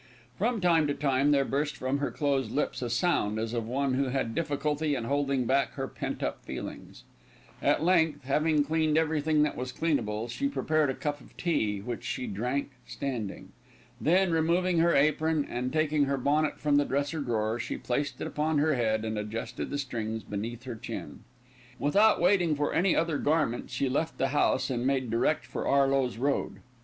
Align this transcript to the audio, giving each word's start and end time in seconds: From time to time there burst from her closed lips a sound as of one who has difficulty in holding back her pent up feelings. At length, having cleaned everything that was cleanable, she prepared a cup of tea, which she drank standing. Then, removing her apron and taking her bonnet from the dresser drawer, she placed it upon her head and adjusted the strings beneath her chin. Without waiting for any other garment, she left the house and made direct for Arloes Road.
From 0.35 0.59
time 0.59 0.87
to 0.87 0.95
time 0.95 1.29
there 1.29 1.45
burst 1.45 1.77
from 1.77 1.99
her 1.99 2.09
closed 2.09 2.49
lips 2.49 2.81
a 2.81 2.89
sound 2.89 3.37
as 3.37 3.53
of 3.53 3.67
one 3.67 3.93
who 3.93 4.05
has 4.05 4.29
difficulty 4.29 4.95
in 4.95 5.03
holding 5.03 5.45
back 5.45 5.73
her 5.73 5.87
pent 5.87 6.23
up 6.23 6.43
feelings. 6.43 7.03
At 7.61 7.83
length, 7.83 8.23
having 8.23 8.63
cleaned 8.63 8.97
everything 8.97 9.43
that 9.43 9.55
was 9.55 9.71
cleanable, 9.71 10.27
she 10.27 10.47
prepared 10.47 10.89
a 10.89 10.95
cup 10.95 11.21
of 11.21 11.37
tea, 11.37 11.81
which 11.81 12.03
she 12.03 12.25
drank 12.25 12.71
standing. 12.87 13.51
Then, 14.03 14.31
removing 14.31 14.79
her 14.79 14.95
apron 14.95 15.45
and 15.47 15.71
taking 15.71 16.05
her 16.05 16.17
bonnet 16.17 16.59
from 16.59 16.77
the 16.77 16.85
dresser 16.85 17.19
drawer, 17.19 17.59
she 17.59 17.77
placed 17.77 18.19
it 18.19 18.25
upon 18.25 18.57
her 18.57 18.73
head 18.73 19.05
and 19.05 19.19
adjusted 19.19 19.69
the 19.69 19.77
strings 19.77 20.23
beneath 20.23 20.63
her 20.63 20.75
chin. 20.75 21.19
Without 21.77 22.19
waiting 22.19 22.55
for 22.55 22.73
any 22.73 22.95
other 22.95 23.19
garment, 23.19 23.69
she 23.69 23.87
left 23.87 24.17
the 24.17 24.29
house 24.29 24.71
and 24.71 24.87
made 24.87 25.11
direct 25.11 25.45
for 25.45 25.65
Arloes 25.67 26.17
Road. 26.17 26.59